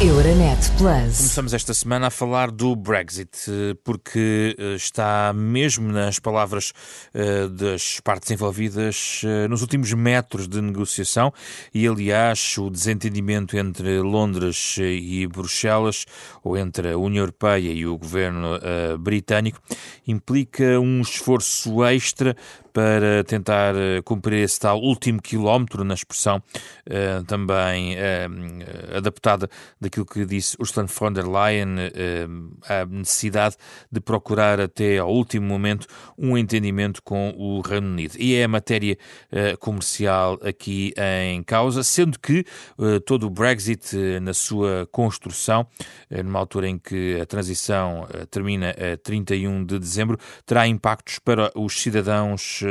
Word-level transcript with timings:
Euronet 0.00 0.60
Plus. 0.78 1.16
Começamos 1.16 1.52
esta 1.52 1.74
semana 1.74 2.06
a 2.06 2.10
falar 2.10 2.52
do 2.52 2.76
Brexit, 2.76 3.36
eh, 3.48 3.76
porque 3.82 4.54
eh, 4.56 4.76
está 4.76 5.32
mesmo 5.34 5.90
nas 5.90 6.20
palavras 6.20 6.72
eh, 7.12 7.48
das 7.48 7.98
partes 7.98 8.30
envolvidas 8.30 9.22
nos 9.50 9.60
últimos 9.60 9.92
metros 9.92 10.46
de 10.46 10.60
negociação 10.60 11.32
e, 11.74 11.84
aliás, 11.88 12.56
o 12.58 12.70
desentendimento 12.70 13.56
entre 13.56 13.98
Londres 13.98 14.76
e 14.78 15.26
Bruxelas, 15.26 16.06
ou 16.44 16.56
entre 16.56 16.92
a 16.92 16.96
União 16.96 17.22
Europeia 17.22 17.72
e 17.72 17.84
o 17.84 17.98
governo 17.98 18.50
britânico, 19.00 19.60
implica 20.06 20.78
um 20.78 21.00
esforço 21.00 21.84
extra 21.84 22.36
para 22.78 23.24
tentar 23.24 23.74
uh, 23.74 24.00
cumprir 24.04 24.44
esse 24.44 24.60
tal 24.60 24.80
último 24.80 25.20
quilómetro, 25.20 25.82
na 25.82 25.94
expressão 25.94 26.36
uh, 26.86 27.24
também 27.24 27.96
uh, 27.96 28.96
adaptada 28.96 29.50
daquilo 29.80 30.06
que 30.06 30.24
disse 30.24 30.56
Ursula 30.60 30.86
von 30.86 31.12
der 31.12 31.26
Leyen, 31.26 31.76
a 32.68 32.84
necessidade 32.84 33.56
de 33.90 34.00
procurar 34.00 34.60
até 34.60 34.98
ao 34.98 35.10
último 35.12 35.44
momento 35.44 35.88
um 36.16 36.38
entendimento 36.38 37.02
com 37.02 37.34
o 37.36 37.60
Reino 37.62 37.88
Unido. 37.88 38.14
E 38.16 38.36
é 38.36 38.44
a 38.44 38.48
matéria 38.48 38.96
comercial 39.58 40.38
aqui 40.42 40.92
em 41.30 41.42
causa, 41.42 41.82
sendo 41.82 42.18
que 42.18 42.44
todo 43.06 43.26
o 43.26 43.30
Brexit 43.30 43.96
na 44.20 44.34
sua 44.34 44.86
construção, 44.90 45.66
numa 46.24 46.38
altura 46.38 46.68
em 46.68 46.78
que 46.78 47.18
a 47.20 47.26
transição 47.26 48.06
termina 48.30 48.70
a 48.70 48.96
31 48.96 49.64
de 49.64 49.78
dezembro, 49.78 50.18
terá 50.44 50.66
impactos 50.66 51.18
para 51.18 51.50
os 51.54 51.80
cidadãos 51.80 52.62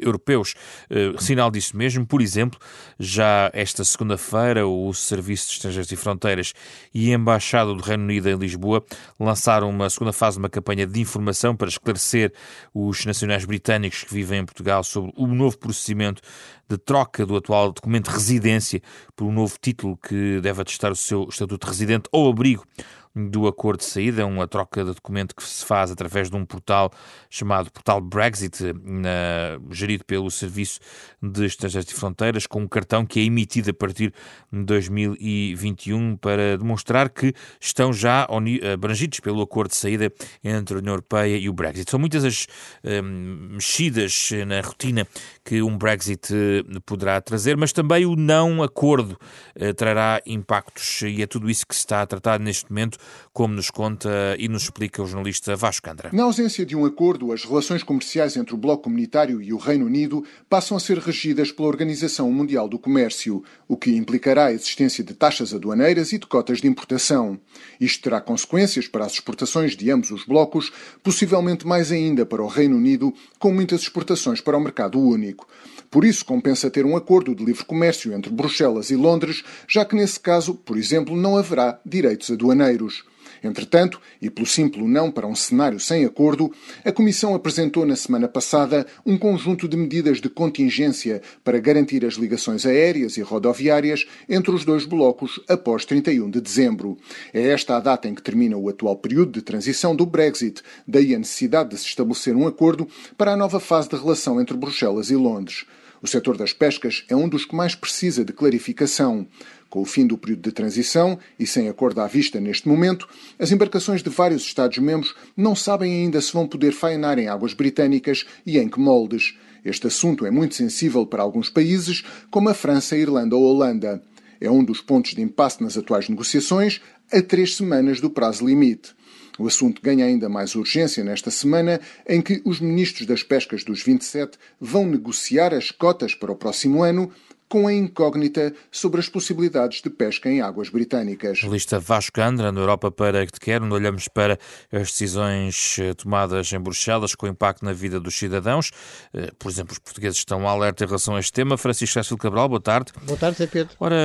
europeus. 0.00 0.54
Uh, 0.90 1.20
sinal 1.22 1.50
disso 1.50 1.76
mesmo, 1.76 2.06
por 2.06 2.20
exemplo, 2.20 2.58
já 2.98 3.50
esta 3.52 3.84
segunda-feira, 3.84 4.66
o 4.66 4.92
Serviço 4.92 5.48
de 5.48 5.52
Estrangeiros 5.54 5.90
e 5.92 5.96
Fronteiras 5.96 6.52
e 6.94 7.10
a 7.12 7.14
Embaixada 7.14 7.74
do 7.74 7.82
Reino 7.82 8.04
Unido 8.04 8.28
em 8.28 8.36
Lisboa 8.36 8.84
lançaram 9.18 9.68
uma 9.70 9.88
segunda 9.90 10.12
fase 10.12 10.36
de 10.36 10.42
uma 10.42 10.48
campanha 10.48 10.86
de 10.86 11.00
informação 11.00 11.54
para 11.54 11.68
esclarecer 11.68 12.32
os 12.74 13.04
nacionais 13.04 13.44
britânicos 13.44 14.04
que 14.04 14.14
vivem 14.14 14.40
em 14.40 14.44
Portugal 14.44 14.82
sobre 14.84 15.12
o 15.16 15.26
novo 15.26 15.58
procedimento 15.58 16.22
de 16.68 16.76
troca 16.76 17.24
do 17.24 17.36
atual 17.36 17.72
documento 17.72 18.10
de 18.10 18.14
residência 18.14 18.82
por 19.16 19.26
um 19.26 19.32
novo 19.32 19.56
título 19.60 19.96
que 19.96 20.40
deve 20.40 20.60
atestar 20.60 20.92
o 20.92 20.96
seu 20.96 21.26
estatuto 21.28 21.66
de 21.66 21.70
residente 21.70 22.08
ou 22.12 22.30
abrigo 22.30 22.64
do 23.14 23.46
acordo 23.46 23.80
de 23.80 23.86
saída, 23.86 24.26
uma 24.26 24.46
troca 24.46 24.84
de 24.84 24.94
documento 24.94 25.34
que 25.34 25.42
se 25.42 25.64
faz 25.64 25.90
através 25.90 26.30
de 26.30 26.36
um 26.36 26.44
portal 26.44 26.90
chamado 27.28 27.70
Portal 27.70 28.00
Brexit, 28.00 28.72
na, 28.82 29.58
gerido 29.70 30.04
pelo 30.04 30.30
Serviço 30.30 30.80
de 31.22 31.44
Estrangeiros 31.46 31.90
e 31.90 31.94
Fronteiras, 31.94 32.46
com 32.46 32.60
um 32.60 32.68
cartão 32.68 33.04
que 33.04 33.20
é 33.20 33.24
emitido 33.24 33.70
a 33.70 33.74
partir 33.74 34.12
de 34.52 34.64
2021 34.64 36.16
para 36.16 36.56
demonstrar 36.56 37.08
que 37.08 37.32
estão 37.60 37.92
já 37.92 38.26
abrangidos 38.72 39.20
pelo 39.20 39.42
acordo 39.42 39.70
de 39.70 39.76
saída 39.76 40.12
entre 40.42 40.76
a 40.76 40.78
União 40.78 40.92
Europeia 40.92 41.36
e 41.36 41.48
o 41.48 41.52
Brexit. 41.52 41.90
São 41.90 41.98
muitas 41.98 42.24
as 42.24 42.46
um, 42.84 43.48
mexidas 43.52 44.30
na 44.46 44.60
rotina 44.60 45.06
que 45.44 45.62
um 45.62 45.76
Brexit 45.76 46.32
eh, 46.32 46.62
poderá 46.84 47.20
trazer, 47.20 47.56
mas 47.56 47.72
também 47.72 48.04
o 48.04 48.14
não 48.16 48.62
acordo 48.62 49.18
uh, 49.56 49.74
trará 49.74 50.20
impactos 50.26 51.02
e 51.02 51.22
é 51.22 51.26
tudo 51.26 51.48
isso 51.48 51.66
que 51.66 51.74
se 51.74 51.80
está 51.80 52.02
a 52.02 52.06
tratar 52.06 52.38
neste 52.38 52.70
momento 52.70 52.98
como 53.32 53.54
nos 53.54 53.70
conta 53.70 54.36
e 54.38 54.48
nos 54.48 54.64
explica 54.64 55.02
o 55.02 55.06
jornalista 55.06 55.54
Vasco 55.56 55.84
Candra. 55.84 56.10
Na 56.12 56.24
ausência 56.24 56.64
de 56.66 56.76
um 56.76 56.84
acordo, 56.84 57.32
as 57.32 57.44
relações 57.44 57.82
comerciais 57.82 58.36
entre 58.36 58.54
o 58.54 58.58
Bloco 58.58 58.84
Comunitário 58.84 59.40
e 59.40 59.52
o 59.52 59.58
Reino 59.58 59.86
Unido 59.86 60.24
passam 60.48 60.76
a 60.76 60.80
ser 60.80 60.98
regidas 60.98 61.52
pela 61.52 61.68
Organização 61.68 62.30
Mundial 62.30 62.68
do 62.68 62.78
Comércio, 62.78 63.42
o 63.66 63.76
que 63.76 63.94
implicará 63.94 64.46
a 64.46 64.52
existência 64.52 65.04
de 65.04 65.14
taxas 65.14 65.54
aduaneiras 65.54 66.12
e 66.12 66.18
de 66.18 66.26
cotas 66.26 66.60
de 66.60 66.68
importação. 66.68 67.38
Isto 67.80 68.02
terá 68.04 68.20
consequências 68.20 68.86
para 68.86 69.04
as 69.04 69.12
exportações 69.12 69.76
de 69.76 69.90
ambos 69.90 70.10
os 70.10 70.24
blocos, 70.24 70.72
possivelmente 71.02 71.66
mais 71.66 71.92
ainda 71.92 72.26
para 72.26 72.42
o 72.42 72.46
Reino 72.46 72.76
Unido, 72.76 73.12
com 73.38 73.52
muitas 73.52 73.82
exportações 73.82 74.40
para 74.40 74.56
o 74.56 74.60
mercado 74.60 75.00
único. 75.00 75.46
Por 75.90 76.04
isso, 76.04 76.24
compensa 76.24 76.70
ter 76.70 76.84
um 76.84 76.96
acordo 76.96 77.34
de 77.34 77.44
livre 77.44 77.64
comércio 77.64 78.12
entre 78.12 78.30
Bruxelas 78.30 78.90
e 78.90 78.96
Londres, 78.96 79.42
já 79.66 79.84
que 79.84 79.96
nesse 79.96 80.20
caso, 80.20 80.54
por 80.54 80.76
exemplo, 80.76 81.16
não 81.16 81.36
haverá 81.36 81.80
direitos 81.84 82.30
aduaneiros. 82.30 82.97
Entretanto, 83.42 84.00
e 84.20 84.28
pelo 84.30 84.46
simples 84.46 84.86
não 84.86 85.10
para 85.10 85.26
um 85.26 85.34
cenário 85.34 85.78
sem 85.78 86.04
acordo, 86.04 86.52
a 86.84 86.92
Comissão 86.92 87.34
apresentou 87.34 87.86
na 87.86 87.96
semana 87.96 88.28
passada 88.28 88.86
um 89.04 89.16
conjunto 89.16 89.68
de 89.68 89.76
medidas 89.76 90.20
de 90.20 90.28
contingência 90.28 91.22
para 91.44 91.58
garantir 91.58 92.04
as 92.04 92.14
ligações 92.14 92.66
aéreas 92.66 93.16
e 93.16 93.22
rodoviárias 93.22 94.06
entre 94.28 94.50
os 94.50 94.64
dois 94.64 94.84
blocos 94.84 95.40
após 95.48 95.84
31 95.84 96.30
de 96.30 96.40
dezembro. 96.40 96.96
É 97.32 97.48
esta 97.48 97.76
a 97.76 97.80
data 97.80 98.08
em 98.08 98.14
que 98.14 98.22
termina 98.22 98.56
o 98.56 98.68
atual 98.68 98.96
período 98.96 99.32
de 99.32 99.42
transição 99.42 99.94
do 99.94 100.06
Brexit, 100.06 100.62
daí 100.86 101.14
a 101.14 101.18
necessidade 101.18 101.70
de 101.70 101.78
se 101.78 101.86
estabelecer 101.86 102.34
um 102.34 102.46
acordo 102.46 102.88
para 103.16 103.32
a 103.32 103.36
nova 103.36 103.60
fase 103.60 103.88
de 103.88 103.96
relação 103.96 104.40
entre 104.40 104.56
Bruxelas 104.56 105.10
e 105.10 105.16
Londres. 105.16 105.64
O 106.00 106.06
setor 106.06 106.36
das 106.36 106.52
pescas 106.52 107.04
é 107.08 107.16
um 107.16 107.28
dos 107.28 107.44
que 107.44 107.56
mais 107.56 107.74
precisa 107.74 108.24
de 108.24 108.32
clarificação. 108.32 109.26
Com 109.68 109.82
o 109.82 109.84
fim 109.84 110.06
do 110.06 110.16
período 110.16 110.42
de 110.42 110.52
transição 110.52 111.18
e 111.38 111.46
sem 111.46 111.68
acordo 111.68 112.00
à 112.00 112.06
vista 112.06 112.40
neste 112.40 112.68
momento, 112.68 113.08
as 113.38 113.50
embarcações 113.50 114.02
de 114.02 114.08
vários 114.08 114.42
Estados-membros 114.42 115.14
não 115.36 115.54
sabem 115.54 115.92
ainda 115.92 116.20
se 116.20 116.32
vão 116.32 116.46
poder 116.46 116.72
faenar 116.72 117.18
em 117.18 117.28
águas 117.28 117.52
britânicas 117.52 118.24
e 118.46 118.58
em 118.58 118.68
que 118.68 118.80
moldes. 118.80 119.36
Este 119.64 119.88
assunto 119.88 120.24
é 120.24 120.30
muito 120.30 120.54
sensível 120.54 121.04
para 121.04 121.22
alguns 121.22 121.50
países, 121.50 122.04
como 122.30 122.48
a 122.48 122.54
França, 122.54 122.94
a 122.94 122.98
Irlanda 122.98 123.36
ou 123.36 123.44
a 123.44 123.52
Holanda. 123.52 124.02
É 124.40 124.50
um 124.50 124.64
dos 124.64 124.80
pontos 124.80 125.14
de 125.14 125.20
impasse 125.20 125.62
nas 125.62 125.76
atuais 125.76 126.08
negociações, 126.08 126.80
a 127.12 127.20
três 127.20 127.56
semanas 127.56 128.00
do 128.00 128.08
prazo 128.08 128.46
limite. 128.46 128.94
O 129.38 129.46
assunto 129.46 129.80
ganha 129.80 130.04
ainda 130.04 130.28
mais 130.28 130.54
urgência 130.54 131.04
nesta 131.04 131.30
semana, 131.30 131.80
em 132.06 132.20
que 132.20 132.42
os 132.44 132.60
ministros 132.60 133.06
das 133.06 133.22
pescas 133.22 133.62
dos 133.62 133.82
27 133.82 134.36
vão 134.60 134.86
negociar 134.86 135.54
as 135.54 135.70
cotas 135.70 136.14
para 136.14 136.32
o 136.32 136.36
próximo 136.36 136.82
ano 136.82 137.12
com 137.48 137.66
a 137.66 137.72
incógnita 137.72 138.52
sobre 138.70 139.00
as 139.00 139.08
possibilidades 139.08 139.80
de 139.80 139.88
pesca 139.88 140.28
em 140.28 140.40
águas 140.40 140.68
britânicas. 140.68 141.38
Lista 141.38 141.78
Vasco 141.78 142.20
Andra, 142.20 142.52
na 142.52 142.60
Europa 142.60 142.90
para 142.90 143.24
que 143.24 143.32
te 143.32 143.40
quer, 143.40 143.62
onde 143.62 143.74
olhamos 143.74 144.06
para 144.06 144.38
as 144.70 144.88
decisões 144.90 145.78
eh, 145.78 145.94
tomadas 145.94 146.52
em 146.52 146.60
Bruxelas 146.60 147.14
com 147.14 147.26
impacto 147.26 147.64
na 147.64 147.72
vida 147.72 147.98
dos 147.98 148.16
cidadãos. 148.18 148.70
Eh, 149.14 149.32
por 149.38 149.50
exemplo, 149.50 149.72
os 149.72 149.78
portugueses 149.78 150.18
estão 150.18 150.46
alerta 150.46 150.84
em 150.84 150.86
relação 150.86 151.16
a 151.16 151.20
este 151.20 151.32
tema. 151.32 151.56
Francisco 151.56 151.94
Cástil 151.94 152.18
Cabral, 152.18 152.48
boa 152.48 152.60
tarde. 152.60 152.92
Boa 153.04 153.18
tarde, 153.18 153.46
Pedro. 153.46 153.74
Ora, 153.80 153.96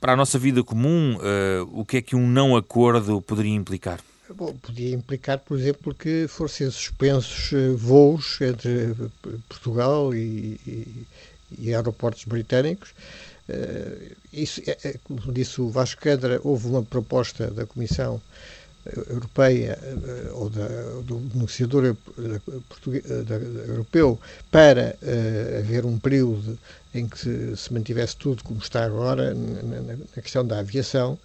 para 0.00 0.14
a 0.14 0.16
nossa 0.16 0.38
vida 0.38 0.64
comum, 0.64 1.18
eh, 1.22 1.64
o 1.70 1.84
que 1.84 1.98
é 1.98 2.02
que 2.02 2.16
um 2.16 2.26
não 2.26 2.56
acordo 2.56 3.22
poderia 3.22 3.54
implicar? 3.54 4.00
Bom, 4.34 4.54
podia 4.54 4.94
implicar, 4.94 5.38
por 5.38 5.58
exemplo, 5.58 5.94
que 5.94 6.26
fossem 6.28 6.70
suspensos 6.70 7.50
voos 7.76 8.38
entre 8.40 8.94
Portugal 9.48 10.14
e, 10.14 10.60
e, 10.66 11.06
e 11.58 11.74
aeroportos 11.74 12.24
britânicos. 12.24 12.90
Uh, 13.48 14.14
isso, 14.30 14.60
como 15.04 15.32
disse 15.32 15.60
o 15.62 15.70
Vasco 15.70 16.02
Cadra, 16.02 16.38
houve 16.44 16.66
uma 16.66 16.82
proposta 16.82 17.50
da 17.50 17.64
Comissão 17.64 18.20
Europeia 19.08 19.78
ou 20.32 20.48
da, 20.48 20.66
do 21.02 21.20
negociador 21.34 21.96
europeu 23.68 24.18
para 24.50 24.96
haver 25.58 25.84
um 25.84 25.98
período 25.98 26.58
em 26.94 27.06
que 27.06 27.18
se, 27.18 27.56
se, 27.56 27.72
mantivesse 27.72 28.16
tudo 28.16 28.42
como 28.42 28.60
está 28.60 28.84
agora 28.84 29.34
na 29.34 30.22
questão 30.22 30.46
da 30.46 30.60
aviação 30.60 31.18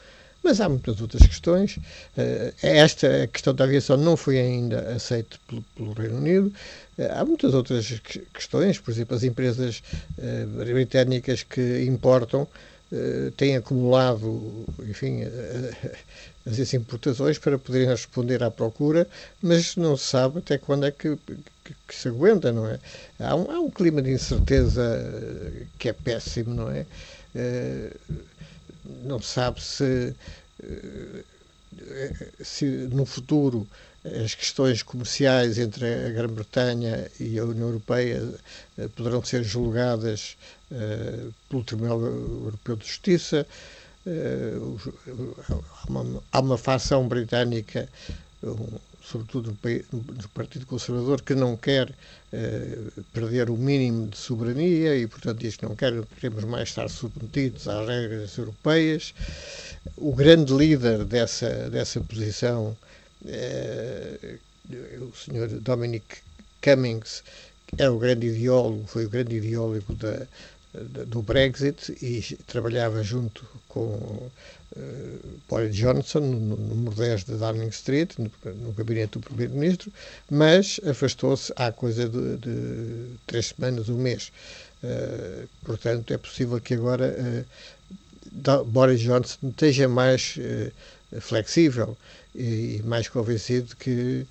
mas 0.44 0.60
há 0.60 0.68
muitas 0.68 1.00
outras 1.00 1.26
questões. 1.26 1.80
Eh, 2.18 2.54
esta 2.62 3.28
questão 3.28 3.56
da 3.56 3.64
aviação 3.64 3.96
não 3.96 4.18
foi 4.18 4.38
ainda 4.38 4.94
aceita 4.94 5.38
pelo, 5.48 5.64
pelo 5.76 5.94
Reino 5.94 6.18
Unido. 6.18 6.54
Eh, 6.98 7.10
há 7.12 7.24
muitas 7.24 7.54
outras 7.54 7.88
questões, 8.34 8.78
por 8.78 8.92
exemplo, 8.92 9.16
as 9.16 9.24
empresas 9.24 9.82
eh, 10.22 10.46
britânicas 10.46 11.44
que 11.44 11.86
importam 11.86 12.48
têm 13.38 13.56
acumulado, 13.56 14.68
enfim, 14.88 15.24
as 16.46 16.74
importações 16.76 17.40
para 17.40 17.58
poderem 17.58 17.88
responder 17.88 18.44
à 18.44 18.52
procura, 18.52 19.08
mas 19.42 19.76
não 19.76 19.98
se 19.98 20.06
sabe 20.06 20.38
até 20.38 20.60
quando 20.60 20.86
é 20.86 20.92
que, 20.92 21.18
que, 21.66 21.74
que 21.88 21.96
se 21.96 22.10
aguenta, 22.10 22.52
não 22.52 22.68
é? 22.68 22.78
Há 23.20 23.36
um, 23.36 23.50
há 23.50 23.60
um, 23.60 23.72
clima 23.72 24.00
de 24.00 24.12
incerteza 24.12 24.84
que 25.80 25.90
é 25.90 25.94
péssimo, 25.94 26.54
não 26.54 26.70
é? 26.70 26.86
não 29.04 29.22
se 29.22 29.28
sabe 29.28 29.62
se, 29.62 30.14
se 32.44 32.66
no 32.66 33.06
futuro 33.06 33.68
as 34.24 34.36
questões 34.36 34.84
comerciais 34.84 35.58
entre 35.58 35.86
a 35.86 36.10
Grã-Bretanha 36.10 37.10
e 37.20 37.40
a 37.40 37.46
União 37.46 37.68
Europeia 37.68 38.22
eh, 38.78 38.88
poderão 38.90 39.24
ser 39.24 39.44
julgadas 39.44 40.36
uh, 40.72 41.34
pelo 41.50 41.64
Tribunal 41.64 42.02
Europeu 42.02 42.76
de 42.76 42.86
Justiça. 42.86 43.48
Há, 44.06 45.90
uma, 45.90 46.22
há 46.34 46.40
uma 46.42 46.58
facção 46.58 47.08
britânica, 47.08 47.88
sobretudo 49.04 49.56
no, 49.92 50.30
Partido 50.30 50.66
Conservador, 50.66 51.22
que 51.22 51.36
não 51.36 51.58
quer 51.58 51.90
uh, 51.90 53.04
perder 53.14 53.50
o 53.50 53.58
mínimo 53.58 54.08
de 54.08 54.18
soberania 54.18 54.96
e, 54.96 55.06
portanto, 55.08 55.40
diz 55.40 55.58
que 55.58 55.66
não 55.66 55.76
quer, 55.76 55.94
queremos 56.20 56.44
mais 56.46 56.70
estar 56.70 56.90
submetidos 56.90 57.68
às 57.68 57.88
regras 57.88 58.38
europeias. 58.38 59.14
o 59.98 60.14
grande 60.14 60.54
líder 60.54 61.04
dessa, 61.04 61.70
dessa 61.70 62.00
posição, 62.02 62.76
é, 63.26 64.38
o 65.02 65.16
senhor 65.16 65.50
Dominic 65.50 66.18
Cummings, 66.62 67.24
era 67.78 67.92
o 67.92 68.00
grande 68.00 68.28
ideólogo, 68.28 68.86
foi 68.88 69.06
o 69.06 69.10
grande 69.10 69.36
ideólogo 69.36 69.94
da, 69.96 70.26
do 70.74 71.22
Brexit 71.22 71.96
e 72.02 72.36
trabalhava 72.48 73.04
junto 73.04 73.46
com 73.68 73.82
uh, 73.82 74.32
Boris 75.48 75.76
Johnson 75.76 76.20
no 76.20 76.58
número 76.58 76.96
10 76.96 77.26
da 77.26 77.36
Downing 77.36 77.68
Street, 77.68 78.14
no, 78.18 78.32
no 78.56 78.72
gabinete 78.72 79.14
do 79.14 79.20
Primeiro-Ministro, 79.20 79.92
mas 80.30 80.80
afastou-se 80.86 81.54
há 81.56 81.72
coisa 81.72 82.10
de, 82.10 82.38
de, 82.38 83.06
três 83.28 83.48
semanas, 83.48 83.88
um 83.88 83.98
mês. 83.98 84.32
Uh, 84.84 85.48
portanto, 85.64 86.12
é 86.12 86.18
possível 86.18 86.60
que 86.60 86.74
agora 86.74 87.16
uh, 87.16 88.66
Boris 88.66 89.00
Johnson 89.00 89.50
esteja 89.50 89.88
mais 89.88 90.38
flexível 91.22 91.96
e, 92.34 92.78
e 92.78 92.84
mais 92.84 93.08
convencido 93.08 93.76
que 93.76 94.26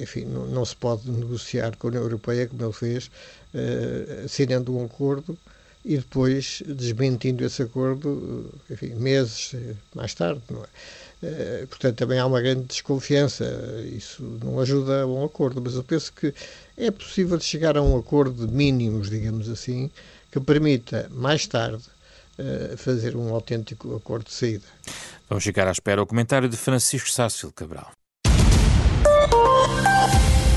enfim, 0.00 0.24
não, 0.24 0.46
não, 0.46 0.64
se 0.64 0.76
pode 0.76 1.10
negociar 1.10 1.76
com 1.76 1.86
a 1.86 1.90
União 1.90 2.02
Europeia 2.02 2.46
como 2.46 2.64
ele 2.64 2.72
fez, 2.72 3.06
uh, 3.54 4.24
assinando 4.24 4.76
um 4.76 4.84
acordo 4.84 5.36
e 5.84 5.96
depois 5.98 6.62
desmentindo 6.66 7.44
esse 7.44 7.62
acordo, 7.62 8.50
enfim, 8.70 8.94
meses 8.94 9.54
mais 9.94 10.14
tarde, 10.14 10.40
não 10.50 10.62
é? 10.62 11.66
Portanto, 11.66 11.96
também 11.96 12.18
há 12.18 12.26
uma 12.26 12.40
grande 12.40 12.64
desconfiança. 12.64 13.44
Isso 13.90 14.22
não 14.42 14.60
ajuda 14.60 15.02
a 15.02 15.06
um 15.06 15.24
acordo, 15.24 15.60
mas 15.62 15.74
eu 15.74 15.82
penso 15.82 16.12
que 16.12 16.34
é 16.76 16.90
possível 16.90 17.38
chegar 17.40 17.76
a 17.76 17.82
um 17.82 17.98
acordo 17.98 18.46
de 18.46 18.52
mínimos, 18.52 19.08
digamos 19.08 19.48
assim, 19.48 19.90
que 20.30 20.40
permita 20.40 21.08
mais 21.10 21.46
tarde 21.46 21.82
fazer 22.76 23.16
um 23.16 23.32
autêntico 23.32 23.94
acordo 23.94 24.26
de 24.26 24.32
saída. 24.32 24.64
Vamos 25.28 25.44
ficar 25.44 25.66
à 25.66 25.72
espera 25.72 26.02
o 26.02 26.06
comentário 26.06 26.48
de 26.48 26.56
Francisco 26.56 27.10
Sácio 27.10 27.50
Cabral. 27.52 27.93